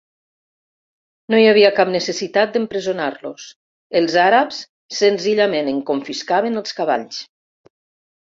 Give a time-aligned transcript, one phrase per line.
[1.33, 3.45] No hi havia cap necessitat d'empresonar-los:
[4.01, 4.61] els àrabs
[5.01, 7.21] senzillament en confiscaven els cavalls.